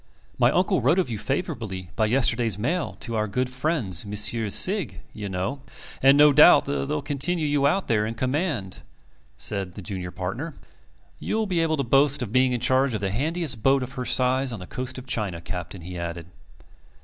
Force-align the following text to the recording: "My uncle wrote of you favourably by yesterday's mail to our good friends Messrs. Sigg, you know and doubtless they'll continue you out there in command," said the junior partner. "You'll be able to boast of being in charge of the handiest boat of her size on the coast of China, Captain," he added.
"My 0.39 0.49
uncle 0.49 0.81
wrote 0.81 0.97
of 0.97 1.11
you 1.11 1.19
favourably 1.19 1.91
by 1.95 2.07
yesterday's 2.07 2.57
mail 2.57 2.97
to 3.01 3.15
our 3.15 3.27
good 3.27 3.51
friends 3.51 4.03
Messrs. 4.03 4.55
Sigg, 4.55 4.99
you 5.13 5.29
know 5.29 5.61
and 6.01 6.17
doubtless 6.35 6.87
they'll 6.87 7.03
continue 7.03 7.45
you 7.45 7.67
out 7.67 7.87
there 7.87 8.07
in 8.07 8.15
command," 8.15 8.81
said 9.37 9.75
the 9.75 9.81
junior 9.83 10.09
partner. 10.09 10.55
"You'll 11.19 11.45
be 11.45 11.59
able 11.59 11.77
to 11.77 11.83
boast 11.83 12.23
of 12.23 12.31
being 12.31 12.51
in 12.51 12.59
charge 12.59 12.95
of 12.95 13.01
the 13.01 13.11
handiest 13.11 13.61
boat 13.61 13.83
of 13.83 13.91
her 13.91 14.03
size 14.05 14.51
on 14.51 14.59
the 14.59 14.65
coast 14.65 14.97
of 14.97 15.05
China, 15.05 15.39
Captain," 15.39 15.81
he 15.81 15.99
added. 15.99 16.25